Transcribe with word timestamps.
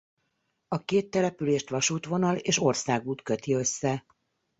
A 0.67 0.83
két 0.85 1.09
települést 1.09 1.69
vasútvonal 1.69 2.35
és 2.37 2.59
országút 2.61 3.21
köti 3.21 3.53
össze. 3.53 4.05